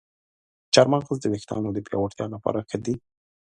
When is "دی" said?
2.85-2.95